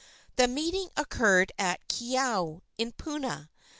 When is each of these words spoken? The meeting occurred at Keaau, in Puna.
The 0.35 0.47
meeting 0.47 0.89
occurred 0.97 1.51
at 1.59 1.87
Keaau, 1.87 2.61
in 2.79 2.91
Puna. 2.93 3.51